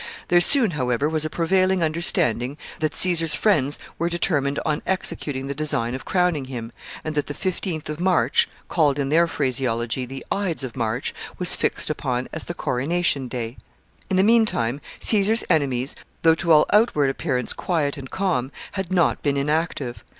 [0.29, 5.53] There soon, however, was a prevailing understanding that Caesar's friends were determined on executing the
[5.53, 6.71] design of crowning him,
[7.03, 11.55] and that the fifteenth of March, called, in their phraseology, the Ides of March, was
[11.55, 13.57] fixed upon as the coronation day.
[13.59, 17.95] [Sidenote: The conspiracy.] In the mean time, Caesar's enemies, though to all outward appearance quiet
[17.95, 20.03] and calm, had not been inactive.